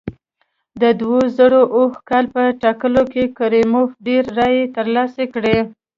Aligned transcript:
د 0.81 0.83
دوه 1.01 1.21
زره 1.37 1.61
اووه 1.75 1.97
کال 2.09 2.25
په 2.33 2.43
ټاکنو 2.61 3.03
کې 3.13 3.23
کریموف 3.37 3.89
ډېرې 4.07 4.31
رایې 4.37 4.63
ترلاسه 4.75 5.23
کړې. 5.33 5.57